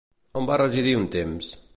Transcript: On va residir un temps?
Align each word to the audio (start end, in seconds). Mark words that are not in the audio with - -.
On 0.39 0.47
va 0.51 0.57
residir 0.61 0.95
un 1.01 1.05
temps? 1.17 1.51